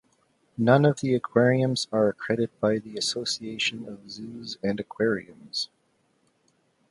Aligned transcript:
None 0.57 0.83
of 0.85 1.01
the 1.01 1.13
aquariums 1.13 1.87
are 1.91 2.09
accredited 2.09 2.59
by 2.59 2.79
the 2.79 2.97
Association 2.97 3.87
of 3.87 4.09
Zoos 4.09 4.57
and 4.63 4.79
Aquariums. 4.79 5.69